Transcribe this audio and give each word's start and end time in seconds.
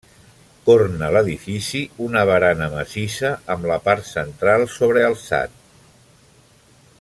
Corna 0.67 1.09
l'edifici 1.15 1.81
una 2.05 2.23
barana 2.29 2.69
massissa 2.77 3.33
amb 3.57 3.69
la 3.73 3.77
part 3.89 4.09
central 4.13 4.67
sobrealçat. 4.79 5.55